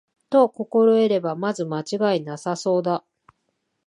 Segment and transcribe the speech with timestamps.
[0.31, 3.05] と心得れば、まず間違いはなさそうだ